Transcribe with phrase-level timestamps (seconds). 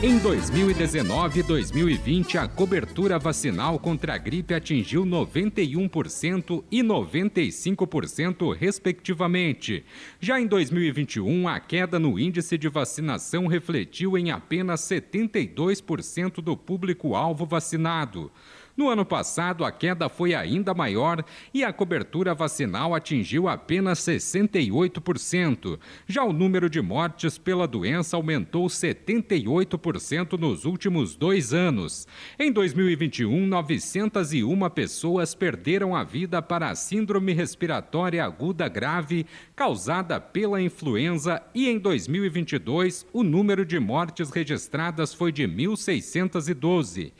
[0.00, 9.84] Em 2019 e 2020, a cobertura vacinal contra a gripe atingiu 91% e 95%, respectivamente.
[10.20, 17.44] Já em 2021, a queda no índice de vacinação refletiu em apenas 72% do público-alvo
[17.44, 18.30] vacinado.
[18.78, 25.80] No ano passado, a queda foi ainda maior e a cobertura vacinal atingiu apenas 68%.
[26.06, 32.06] Já o número de mortes pela doença aumentou 78% nos últimos dois anos.
[32.38, 40.62] Em 2021, 901 pessoas perderam a vida para a Síndrome Respiratória Aguda Grave causada pela
[40.62, 47.10] influenza e em 2022 o número de mortes registradas foi de 1.612.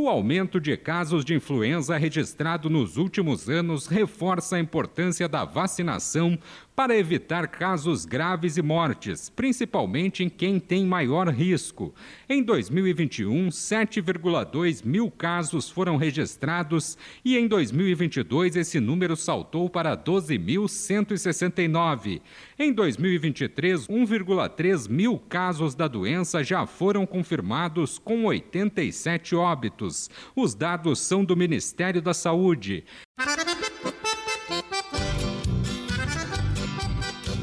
[0.00, 6.38] O aumento de casos de influenza registrado nos últimos anos reforça a importância da vacinação
[6.78, 11.92] para evitar casos graves e mortes, principalmente em quem tem maior risco.
[12.28, 22.22] Em 2021, 7,2 mil casos foram registrados e em 2022 esse número saltou para 12.169.
[22.56, 30.08] Em 2023, 1,3 mil casos da doença já foram confirmados, com 87 óbitos.
[30.36, 32.84] Os dados são do Ministério da Saúde.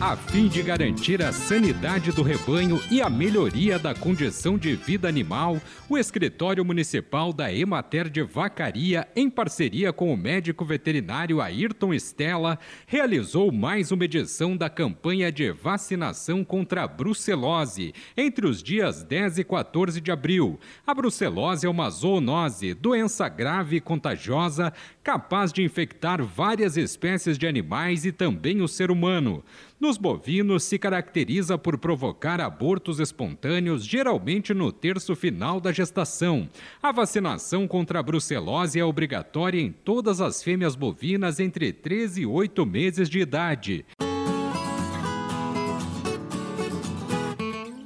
[0.06, 5.09] A fim de garantir a sanidade do rebanho e a melhoria da condição de vida
[5.09, 11.92] animal, o Escritório Municipal da Emater de Vacaria, em parceria com o médico veterinário Ayrton
[11.95, 19.03] Stella, realizou mais uma edição da campanha de vacinação contra a brucelose entre os dias
[19.03, 20.60] 10 e 14 de abril.
[20.86, 24.72] A brucelose é uma zoonose, doença grave e contagiosa,
[25.04, 29.43] capaz de infectar várias espécies de animais e também o ser humano.
[29.77, 36.50] Nos bovinos, se caracteriza por provocar abortos espontâneos, geralmente no terço final da gestação.
[36.82, 42.26] A vacinação contra a brucelose é obrigatória em todas as fêmeas bovinas entre 13 e
[42.26, 43.86] 8 meses de idade.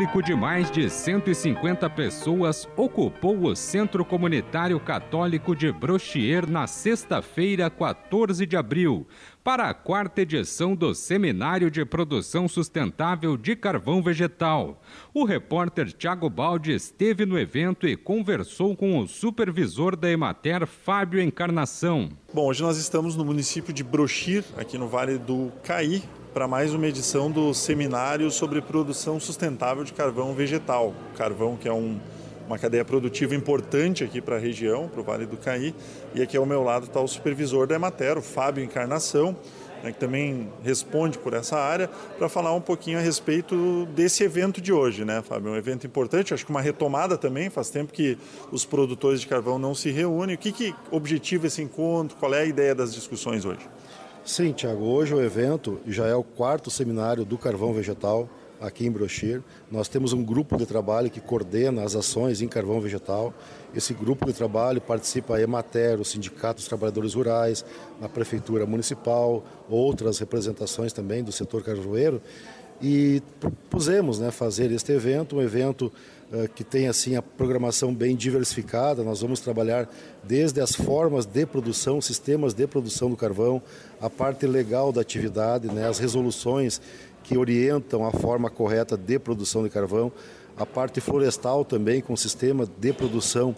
[0.04, 7.70] Público de mais de 150 pessoas ocupou o Centro Comunitário Católico de Brochier na sexta-feira,
[7.70, 9.06] 14 de abril,
[9.42, 14.82] para a quarta edição do Seminário de Produção Sustentável de Carvão Vegetal.
[15.14, 21.20] O repórter Tiago Baldi esteve no evento e conversou com o supervisor da Emater, Fábio
[21.20, 22.10] Encarnação.
[22.32, 26.02] Bom, hoje nós estamos no município de Brochir, aqui no Vale do Caí,
[26.34, 30.92] para mais uma edição do seminário sobre produção sustentável de carvão vegetal.
[31.16, 31.96] Carvão que é um,
[32.48, 35.72] uma cadeia produtiva importante aqui para a região, para o Vale do Caí.
[36.12, 39.36] E aqui ao meu lado está o supervisor da Emater, o Fábio Encarnação,
[39.80, 41.88] né, que também responde por essa área,
[42.18, 45.52] para falar um pouquinho a respeito desse evento de hoje, né, Fábio?
[45.52, 48.18] Um evento importante, acho que uma retomada também, faz tempo que
[48.50, 50.34] os produtores de carvão não se reúnem.
[50.34, 52.16] O que, que objetivo esse encontro?
[52.16, 53.68] Qual é a ideia das discussões hoje?
[54.24, 54.86] Sim, Tiago.
[54.86, 58.26] Hoje o evento já é o quarto seminário do carvão vegetal
[58.58, 59.42] aqui em Brochir.
[59.70, 63.34] Nós temos um grupo de trabalho que coordena as ações em carvão vegetal.
[63.76, 67.66] Esse grupo de trabalho participa a Emater, o Sindicato dos Trabalhadores Rurais,
[68.00, 72.22] a Prefeitura Municipal, outras representações também do setor carvoeiro.
[72.82, 75.92] E propusemos né, fazer este evento, um evento
[76.32, 79.02] uh, que tem assim a programação bem diversificada.
[79.02, 79.88] Nós vamos trabalhar
[80.22, 83.62] desde as formas de produção, sistemas de produção do carvão,
[84.00, 86.80] a parte legal da atividade, né, as resoluções
[87.22, 90.12] que orientam a forma correta de produção de carvão,
[90.56, 93.54] a parte florestal também com sistema de produção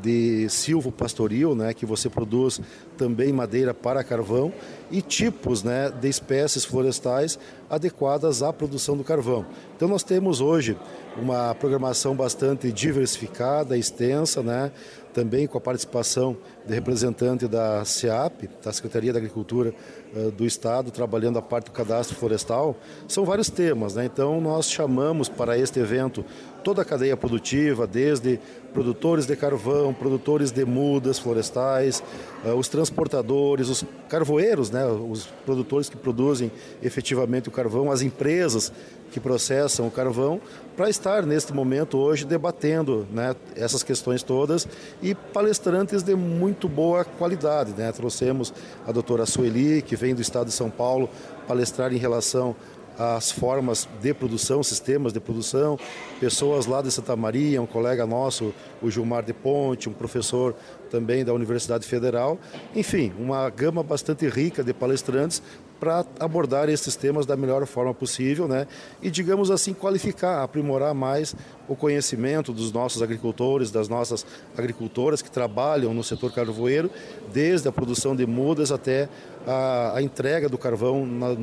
[0.00, 2.60] de silvo pastoril, né, que você produz
[2.96, 4.52] também madeira para carvão
[4.90, 7.38] e tipos, né, de espécies florestais
[7.68, 9.44] adequadas à produção do carvão.
[9.76, 10.76] Então nós temos hoje
[11.16, 14.70] uma programação bastante diversificada, extensa, né,
[15.12, 16.36] também com a participação
[16.66, 19.74] de representante da SEAP, da Secretaria da Agricultura
[20.14, 22.76] uh, do Estado, trabalhando a parte do cadastro florestal.
[23.08, 24.04] São vários temas, né?
[24.04, 26.24] Então nós chamamos para este evento
[26.62, 28.38] toda a cadeia produtiva, desde
[28.72, 32.02] produtores de carvão, produtores de mudas florestais,
[32.44, 34.84] uh, os transportadores, os carvoeiros, né?
[34.86, 36.52] Os produtores que produzem
[36.82, 38.72] efetivamente o carvão, as empresas
[39.10, 40.40] que processam o carvão,
[40.76, 44.66] para estar neste momento hoje debatendo né, essas questões todas
[45.02, 47.72] e palestrantes de muito boa qualidade.
[47.76, 47.90] Né?
[47.92, 48.52] Trouxemos
[48.86, 51.10] a doutora Sueli, que vem do estado de São Paulo,
[51.46, 52.56] palestrar em relação
[52.98, 55.78] às formas de produção, sistemas de produção,
[56.18, 58.52] pessoas lá de Santa Maria, um colega nosso,
[58.82, 60.54] o Gilmar de Ponte, um professor
[60.90, 62.38] também da Universidade Federal.
[62.74, 65.42] Enfim, uma gama bastante rica de palestrantes
[65.80, 68.66] para abordar esses temas da melhor forma possível, né?
[69.02, 71.34] E digamos assim qualificar, aprimorar mais
[71.66, 74.26] o conhecimento dos nossos agricultores, das nossas
[74.58, 76.90] agricultoras que trabalham no setor carvoeiro,
[77.32, 79.08] desde a produção de mudas até
[79.46, 81.34] a, a entrega do carvão na,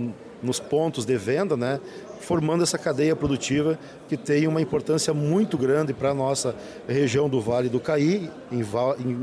[0.43, 1.79] nos pontos de venda, né?
[2.19, 3.77] Formando essa cadeia produtiva
[4.07, 6.55] que tem uma importância muito grande para a nossa
[6.87, 8.61] região do Vale do Caí, em,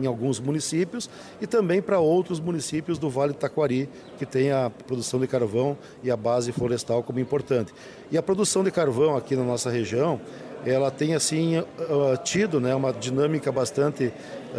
[0.02, 1.08] em, alguns municípios,
[1.41, 3.88] e também para outros municípios do Vale do Taquari,
[4.19, 7.73] que tem a produção de carvão e a base florestal como importante.
[8.11, 10.20] E a produção de carvão aqui na nossa região,
[10.64, 11.62] ela tem assim
[12.23, 14.12] tido né, uma dinâmica bastante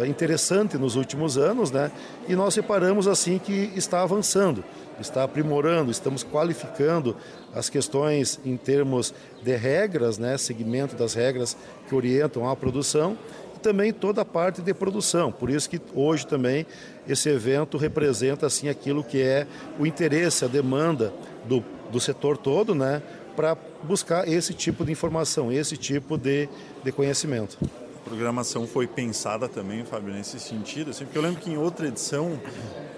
[0.06, 1.90] interessante nos últimos anos, né?
[2.28, 4.62] E nós reparamos assim que está avançando
[5.00, 7.16] está aprimorando, estamos qualificando
[7.54, 11.56] as questões em termos de regras, né, segmento das regras
[11.88, 13.16] que orientam a produção
[13.54, 15.32] e também toda a parte de produção.
[15.32, 16.66] Por isso que hoje também
[17.08, 19.46] esse evento representa assim aquilo que é
[19.78, 21.12] o interesse, a demanda
[21.44, 23.02] do, do setor todo, né,
[23.36, 26.48] para buscar esse tipo de informação, esse tipo de,
[26.82, 27.58] de conhecimento.
[27.94, 31.88] A programação foi pensada também, Fábio, nesse sentido, assim, porque eu lembro que em outra
[31.88, 32.40] edição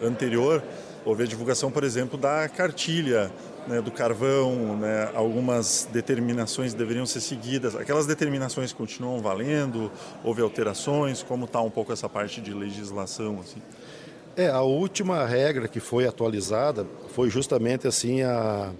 [0.03, 0.63] anterior
[1.09, 3.33] houve a divulgação, por exemplo, da cartilha
[3.67, 7.75] né, do carvão, né, algumas determinações deveriam ser seguidas.
[7.75, 9.91] Aquelas determinações continuam valendo?
[10.23, 11.23] Houve alterações?
[11.23, 13.41] Como está um pouco essa parte de legislação?
[13.41, 13.63] Assim?
[14.37, 18.71] É, a última regra que foi atualizada foi justamente assim a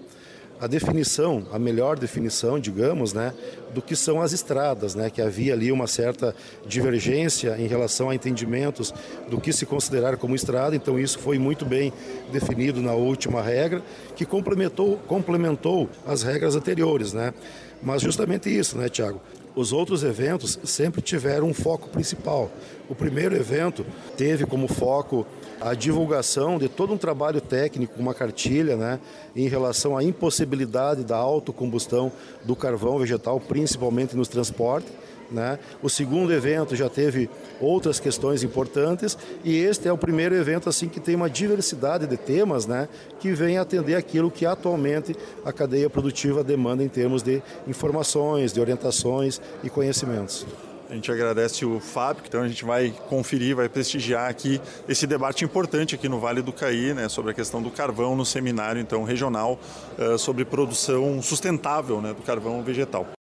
[0.61, 3.33] a definição, a melhor definição, digamos, né,
[3.73, 6.35] do que são as estradas, né, que havia ali uma certa
[6.67, 8.93] divergência em relação a entendimentos
[9.31, 11.93] do que se considerar como estrada, então isso foi muito bem
[12.33, 13.83] definido na última regra,
[14.17, 17.33] que complementou, complementou as regras anteriores, né.
[17.81, 19.21] Mas justamente isso, né, Tiago?
[19.59, 22.49] Os outros eventos sempre tiveram um foco principal.
[22.89, 23.85] O primeiro evento
[24.17, 25.27] teve como foco
[25.61, 29.01] a divulgação de todo um trabalho técnico, uma cartilha, né,
[29.35, 32.13] em relação à impossibilidade da autocombustão
[32.45, 34.93] do carvão vegetal, principalmente nos transportes.
[35.31, 35.59] Né?
[35.83, 37.29] O segundo evento já teve
[37.61, 42.17] outras questões importantes e este é o primeiro evento assim que tem uma diversidade de
[42.17, 42.89] temas né,
[43.21, 48.61] que vem atender aquilo que atualmente a cadeia produtiva demanda em termos de informações, de
[48.61, 50.47] orientações e conhecimentos.
[50.91, 54.59] A gente agradece o Fábio, então a gente vai conferir, vai prestigiar aqui
[54.89, 58.25] esse debate importante aqui no Vale do Caí, né, sobre a questão do carvão no
[58.25, 59.61] seminário então regional
[59.99, 63.18] uh, sobre produção sustentável né, do carvão vegetal.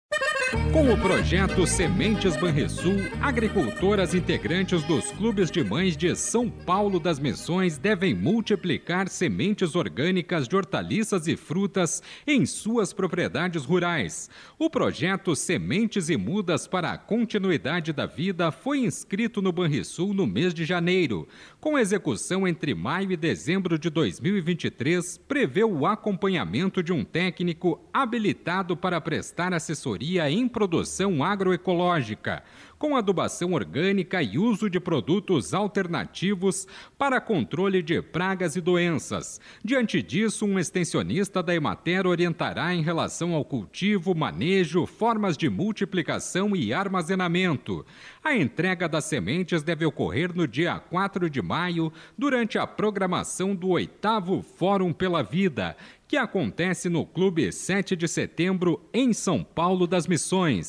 [0.72, 7.18] Com o projeto Sementes Banrisul, agricultoras integrantes dos clubes de mães de São Paulo das
[7.18, 14.30] Missões devem multiplicar sementes orgânicas de hortaliças e frutas em suas propriedades rurais.
[14.58, 20.26] O projeto Sementes e Mudas para a Continuidade da Vida foi inscrito no Banrisul no
[20.26, 21.28] mês de janeiro.
[21.60, 28.74] Com execução entre maio e dezembro de 2023, prevê o acompanhamento de um técnico habilitado
[28.74, 32.44] para prestar assessoria em produção agroecológica,
[32.78, 39.40] com adubação orgânica e uso de produtos alternativos para controle de pragas e doenças.
[39.64, 46.54] Diante disso, um extensionista da Emater orientará em relação ao cultivo, manejo, formas de multiplicação
[46.54, 47.84] e armazenamento.
[48.22, 53.70] A entrega das sementes deve ocorrer no dia 4 de maio, durante a programação do
[53.70, 55.76] oitavo Fórum pela Vida,
[56.12, 60.68] que acontece no Clube 7 de Setembro, em São Paulo das Missões.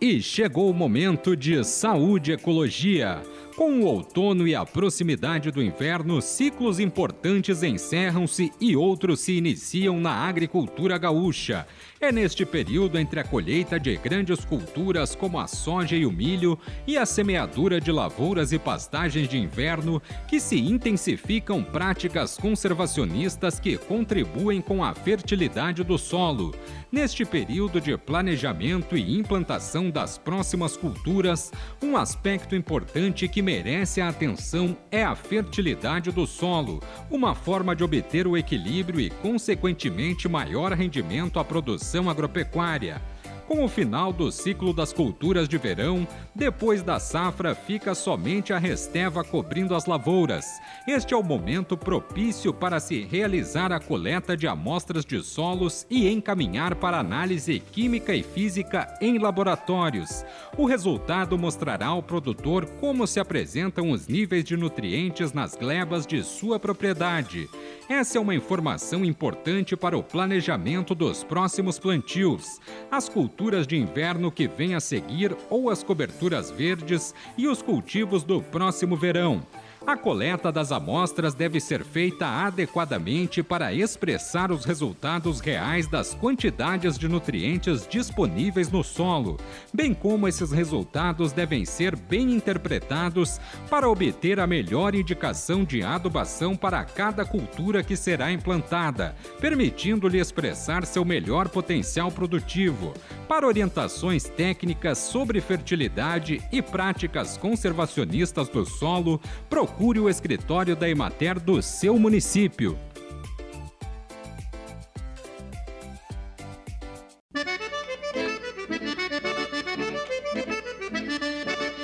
[0.00, 3.22] E chegou o momento de saúde e ecologia.
[3.58, 9.98] Com o outono e a proximidade do inverno, ciclos importantes encerram-se e outros se iniciam
[9.98, 11.66] na agricultura gaúcha.
[12.00, 16.56] É neste período entre a colheita de grandes culturas como a soja e o milho
[16.86, 23.76] e a semeadura de lavouras e pastagens de inverno que se intensificam práticas conservacionistas que
[23.76, 26.54] contribuem com a fertilidade do solo.
[26.92, 31.50] Neste período de planejamento e implantação das próximas culturas,
[31.82, 37.82] um aspecto importante que merece a atenção é a fertilidade do solo, uma forma de
[37.82, 43.00] obter o equilíbrio e, consequentemente, maior rendimento à produção agropecuária.
[43.48, 48.58] Com o final do ciclo das culturas de verão, depois da safra fica somente a
[48.58, 50.44] resteva cobrindo as lavouras.
[50.86, 56.10] Este é o momento propício para se realizar a coleta de amostras de solos e
[56.10, 60.26] encaminhar para análise química e física em laboratórios.
[60.58, 66.22] O resultado mostrará ao produtor como se apresentam os níveis de nutrientes nas glebas de
[66.22, 67.48] sua propriedade.
[67.88, 72.60] Essa é uma informação importante para o planejamento dos próximos plantios.
[72.90, 73.37] As culturas
[73.68, 78.96] de inverno que vêm a seguir ou as coberturas verdes e os cultivos do próximo
[78.96, 79.46] verão.
[79.88, 86.98] A coleta das amostras deve ser feita adequadamente para expressar os resultados reais das quantidades
[86.98, 89.38] de nutrientes disponíveis no solo,
[89.72, 93.40] bem como esses resultados devem ser bem interpretados
[93.70, 100.84] para obter a melhor indicação de adubação para cada cultura que será implantada, permitindo-lhe expressar
[100.84, 102.92] seu melhor potencial produtivo.
[103.26, 109.18] Para orientações técnicas sobre fertilidade e práticas conservacionistas do solo,
[109.48, 112.76] procure procure o escritório da Emater do seu município.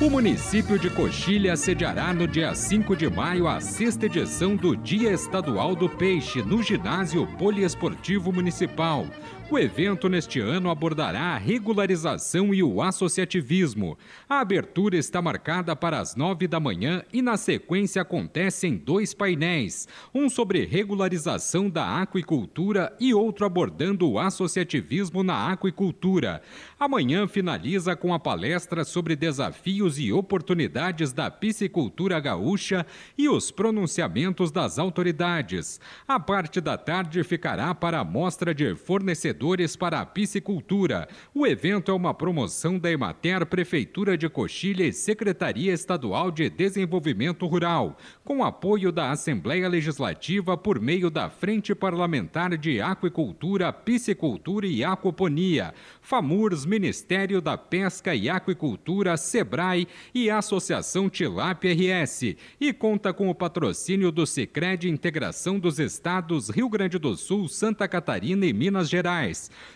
[0.03, 5.13] O município de Coxilha sediará no dia 5 de maio a sexta edição do Dia
[5.13, 9.07] Estadual do Peixe no Ginásio Poliesportivo Municipal.
[9.51, 13.99] O evento neste ano abordará a regularização e o associativismo.
[14.27, 19.87] A abertura está marcada para as nove da manhã e, na sequência, acontecem dois painéis:
[20.15, 26.41] um sobre regularização da aquicultura e outro abordando o associativismo na aquicultura.
[26.81, 32.87] Amanhã finaliza com a palestra sobre desafios e oportunidades da piscicultura gaúcha
[33.19, 35.79] e os pronunciamentos das autoridades.
[36.09, 39.32] A parte da tarde ficará para a mostra de fornecedores
[39.79, 41.09] para a Piscicultura.
[41.35, 47.47] O evento é uma promoção da Emater, Prefeitura de Coxilha e Secretaria Estadual de Desenvolvimento
[47.47, 54.85] Rural, com apoio da Assembleia Legislativa por meio da Frente Parlamentar de Aquicultura, Piscicultura e
[54.85, 63.29] Aquaponia, FAMURS, Ministério da Pesca e Aquicultura, SEBRAE e Associação Tilápia RS, e conta com
[63.29, 68.89] o patrocínio do Sicredi Integração dos Estados Rio Grande do Sul, Santa Catarina e Minas
[68.89, 69.22] Gerais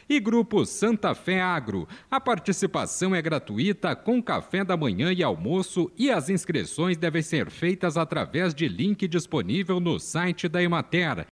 [0.08, 1.86] e Grupo Santa Fé Agro.
[2.10, 7.50] A participação é gratuita com café da manhã e almoço e as inscrições devem ser
[7.50, 11.26] feitas através de link disponível no site da Emater.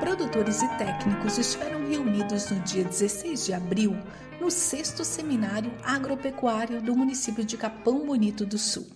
[0.00, 3.96] Produtores e técnicos estiveram reunidos no dia 16 de abril
[4.40, 8.86] no sexto seminário agropecuário do município de Capão Bonito do Sul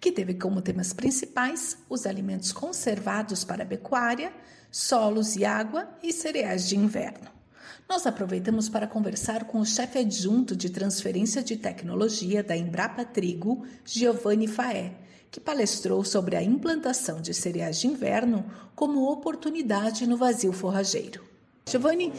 [0.00, 4.32] que teve como temas principais os alimentos conservados para a pecuária,
[4.70, 7.28] solos e água e cereais de inverno.
[7.88, 13.64] Nós aproveitamos para conversar com o chefe adjunto de transferência de tecnologia da Embrapa Trigo,
[13.84, 14.92] Giovanni Faé,
[15.30, 21.24] que palestrou sobre a implantação de cereais de inverno como oportunidade no vazio forrageiro.
[21.66, 22.12] Giovanni,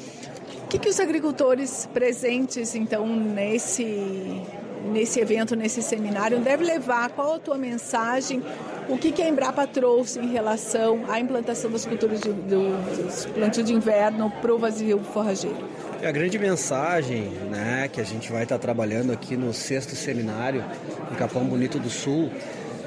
[0.63, 4.43] o que, que os agricultores presentes então nesse
[4.89, 7.10] nesse evento, nesse seminário, deve levar?
[7.10, 8.43] Qual a tua mensagem?
[8.88, 13.25] O que, que a Embrapa trouxe em relação à implantação das culturas de, do, dos
[13.28, 15.58] plantios de inverno para o vazio forrageiro?
[16.04, 20.63] A grande mensagem né, que a gente vai estar trabalhando aqui no sexto seminário
[21.12, 22.32] em Capão Bonito do Sul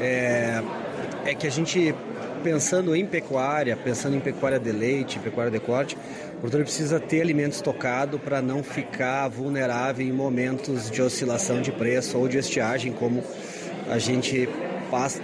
[0.01, 0.63] é,
[1.25, 1.95] é que a gente
[2.43, 5.97] pensando em pecuária, pensando em pecuária de leite, pecuária de corte,
[6.37, 11.71] o produtor precisa ter alimento estocado para não ficar vulnerável em momentos de oscilação de
[11.71, 13.23] preço ou de estiagem, como
[13.89, 14.49] a gente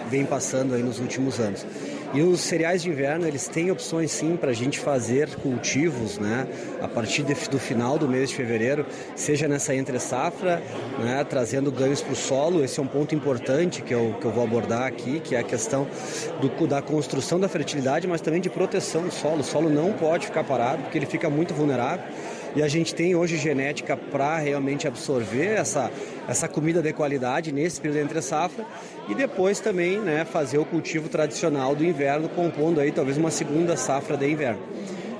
[0.08, 1.66] vem passando aí nos últimos anos.
[2.14, 6.48] E os cereais de inverno, eles têm opções sim para a gente fazer cultivos, né?
[6.80, 10.62] A partir de, do final do mês de fevereiro, seja nessa entre safra,
[10.98, 11.22] né?
[11.24, 12.64] Trazendo ganhos para o solo.
[12.64, 15.42] Esse é um ponto importante que eu, que eu vou abordar aqui, que é a
[15.42, 15.86] questão
[16.40, 19.40] do, da construção da fertilidade, mas também de proteção do solo.
[19.40, 22.06] O solo não pode ficar parado, porque ele fica muito vulnerável
[22.56, 25.90] e a gente tem hoje genética para realmente absorver essa,
[26.28, 28.64] essa comida de qualidade nesse período entre safra
[29.08, 33.76] e depois também né, fazer o cultivo tradicional do inverno, compondo aí talvez uma segunda
[33.76, 34.62] safra de inverno.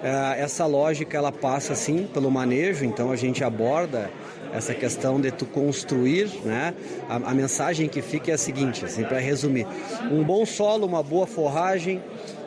[0.03, 4.11] É, essa lógica ela passa sim pelo manejo, então a gente aborda
[4.53, 6.73] essa questão de tu construir, né?
[7.09, 9.67] A, a mensagem que fica é a seguinte, assim, para resumir:
[10.11, 12.01] um bom solo, uma boa forragem,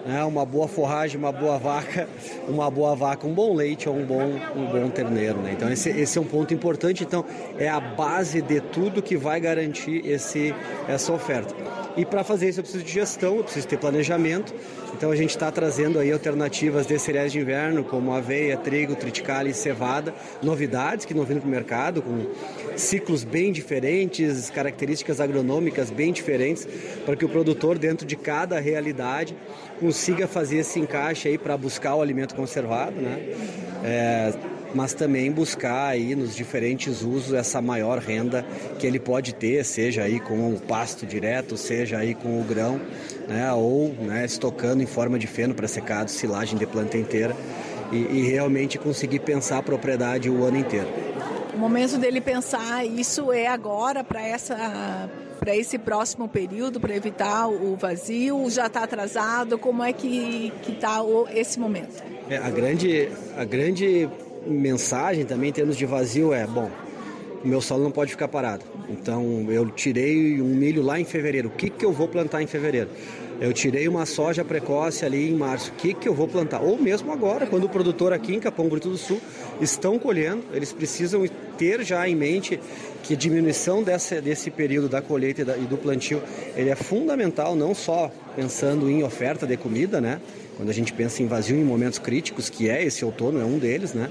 [0.06, 0.24] né?
[0.24, 2.08] uma boa forragem, uma boa vaca,
[2.48, 5.40] uma boa vaca, um bom leite ou um bom, um bom terneiro.
[5.40, 5.54] Né?
[5.54, 7.04] Então esse, esse é um ponto importante.
[7.04, 7.26] Então
[7.58, 10.54] é a base de tudo que vai garantir esse,
[10.88, 11.54] essa oferta.
[11.98, 14.54] E para fazer isso eu preciso de gestão, eu preciso ter planejamento.
[14.94, 19.50] Então a gente está trazendo aí alternativas de cereais de inverno, como aveia, trigo, triticale
[19.50, 22.28] e cevada, novidades que não vêm para o mercado, com
[22.76, 26.68] ciclos bem diferentes, características agronômicas bem diferentes,
[27.06, 29.36] para que o produtor, dentro de cada realidade,
[29.80, 33.34] consiga fazer esse encaixe aí para buscar o alimento conservado, né?
[33.84, 34.34] É,
[34.74, 38.46] mas também buscar aí nos diferentes usos essa maior renda
[38.80, 42.80] que ele pode ter, seja aí com o pasto direto, seja aí com o grão,
[43.28, 47.36] né, ou né, estocando em forma de feno para secado, silagem de planta inteira
[47.92, 50.88] e, e realmente conseguir pensar a propriedade o ano inteiro.
[51.54, 57.48] O momento dele pensar isso é agora para essa para esse próximo período para evitar
[57.48, 61.00] o vazio já está atrasado como é que está
[61.34, 64.08] esse momento é, a grande a grande
[64.46, 66.70] mensagem também em termos de vazio é, bom,
[67.44, 68.64] meu solo não pode ficar parado.
[68.90, 71.50] Então eu tirei um milho lá em fevereiro.
[71.50, 72.90] O que, que eu vou plantar em fevereiro?
[73.40, 75.72] Eu tirei uma soja precoce ali em março.
[75.72, 76.62] O que, que eu vou plantar?
[76.62, 79.20] Ou mesmo agora, quando o produtor aqui em Capão Brito do Sul
[79.60, 81.26] estão colhendo, eles precisam
[81.58, 82.60] ter já em mente
[83.04, 86.22] que a diminuição dessa, desse período da colheita e, da, e do plantio
[86.56, 90.20] ele é fundamental, não só pensando em oferta de comida, né?
[90.58, 93.58] quando a gente pensa em vazio em momentos críticos, que é esse outono, é um
[93.58, 94.10] deles, né?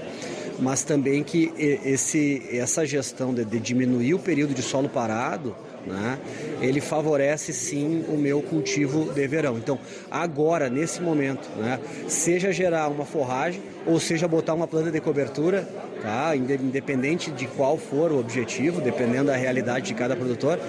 [0.59, 6.19] mas também que esse, essa gestão de, de diminuir o período de solo parado, né,
[6.61, 9.57] ele favorece sim o meu cultivo de verão.
[9.57, 15.01] Então, agora, nesse momento, né, seja gerar uma forragem ou seja botar uma planta de
[15.01, 15.67] cobertura,
[16.01, 20.59] tá, independente de qual for o objetivo, dependendo da realidade de cada produtor,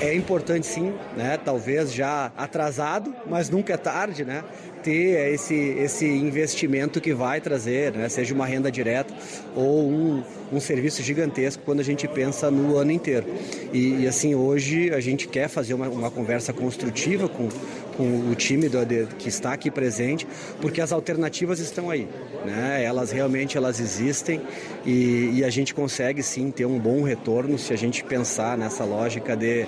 [0.00, 1.38] é importante sim, né?
[1.44, 4.44] Talvez já atrasado, mas nunca é tarde, né?
[4.82, 9.12] ter esse, esse investimento que vai trazer, né, seja uma renda direta
[9.54, 13.26] ou um, um serviço gigantesco quando a gente pensa no ano inteiro.
[13.72, 17.48] E, e assim, hoje a gente quer fazer uma, uma conversa construtiva com,
[17.96, 18.78] com o time do,
[19.18, 20.26] que está aqui presente,
[20.60, 22.08] porque as alternativas estão aí.
[22.44, 22.82] Né?
[22.82, 24.40] Elas realmente elas existem
[24.84, 28.84] e, e a gente consegue sim ter um bom retorno se a gente pensar nessa
[28.84, 29.66] lógica de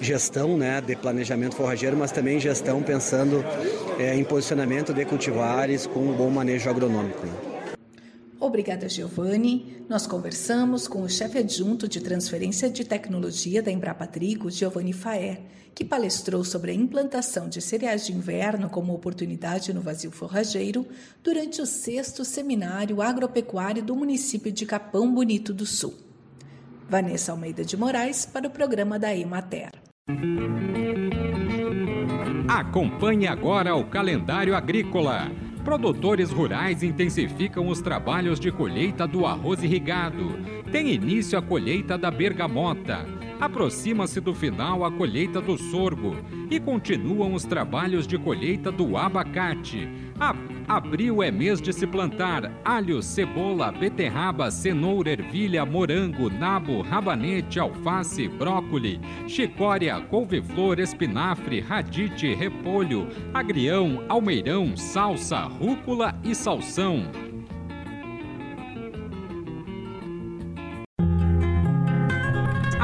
[0.00, 3.44] gestão, né, de planejamento forrageiro, mas também gestão pensando
[3.98, 7.55] é, em posicionamento de cultivares com um bom manejo agronômico.
[8.46, 9.84] Obrigada, Giovanni.
[9.88, 15.42] Nós conversamos com o chefe adjunto de transferência de tecnologia da Embrapa Trigo, Giovanni Faé,
[15.74, 20.86] que palestrou sobre a implantação de cereais de inverno como oportunidade no vazio forrageiro
[21.24, 25.94] durante o sexto seminário agropecuário do município de Capão Bonito do Sul.
[26.88, 29.72] Vanessa Almeida de Moraes para o programa da Emater.
[32.48, 35.45] Acompanhe agora o calendário agrícola.
[35.66, 40.38] Produtores rurais intensificam os trabalhos de colheita do arroz irrigado.
[40.70, 43.04] Tem início a colheita da bergamota.
[43.38, 46.16] Aproxima-se do final a colheita do sorgo
[46.50, 49.88] e continuam os trabalhos de colheita do abacate.
[50.18, 50.34] A
[50.66, 58.26] abril é mês de se plantar alho, cebola, beterraba, cenoura, ervilha, morango, nabo, rabanete, alface,
[58.26, 67.04] brócoli, chicória, couve-flor, espinafre, radite, repolho, agrião, almeirão, salsa, rúcula e salsão.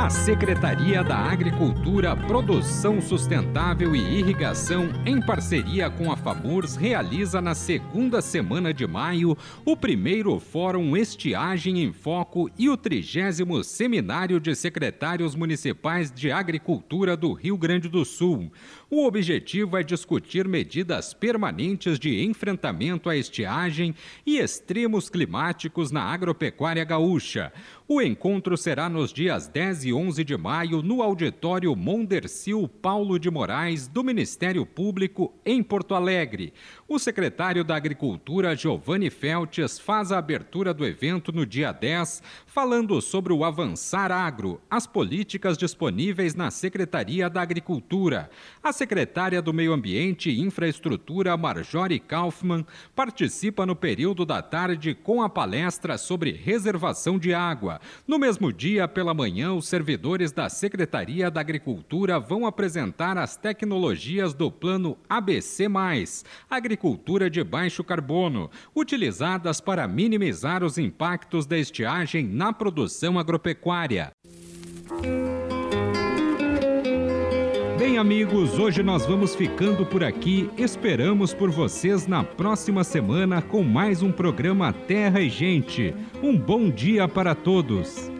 [0.02, 7.54] A Secretaria da Agricultura, Produção Sustentável e Irrigação, em parceria com a FAMURS, realiza na
[7.54, 14.56] segunda semana de maio o primeiro Fórum Estiagem em Foco e o trigésimo Seminário de
[14.56, 18.50] Secretários Municipais de Agricultura do Rio Grande do Sul.
[18.90, 23.94] O objetivo é discutir medidas permanentes de enfrentamento à estiagem
[24.26, 27.52] e extremos climáticos na agropecuária gaúcha.
[27.88, 33.30] O encontro será nos dias 10 e 11 de maio no auditório Mondercil Paulo de
[33.30, 36.52] Moraes do Ministério Público em Porto Alegre.
[36.92, 43.00] O secretário da Agricultura, Giovanni Feltes, faz a abertura do evento no dia 10, falando
[43.00, 48.28] sobre o Avançar Agro, as políticas disponíveis na Secretaria da Agricultura.
[48.62, 52.62] A secretária do Meio Ambiente e Infraestrutura, Marjorie Kaufmann,
[52.94, 57.80] participa no período da tarde com a palestra sobre reservação de água.
[58.06, 64.34] No mesmo dia, pela manhã, os servidores da Secretaria da Agricultura vão apresentar as tecnologias
[64.34, 65.68] do Plano ABC,
[66.82, 74.10] Agricultura de Baixo Carbono, utilizadas para minimizar os impactos da estiagem na produção agropecuária.
[77.78, 80.50] Bem, amigos, hoje nós vamos ficando por aqui.
[80.58, 85.94] Esperamos por vocês na próxima semana com mais um programa Terra e Gente.
[86.20, 88.10] Um bom dia para todos.